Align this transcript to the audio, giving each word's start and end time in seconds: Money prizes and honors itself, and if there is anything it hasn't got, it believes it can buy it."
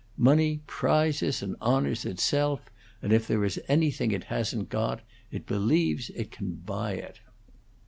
Money 0.17 0.61
prizes 0.65 1.43
and 1.43 1.55
honors 1.61 2.05
itself, 2.05 2.71
and 3.03 3.13
if 3.13 3.27
there 3.27 3.45
is 3.45 3.61
anything 3.67 4.11
it 4.11 4.23
hasn't 4.23 4.67
got, 4.67 5.01
it 5.29 5.45
believes 5.45 6.09
it 6.15 6.31
can 6.31 6.53
buy 6.55 6.93
it." 6.93 7.19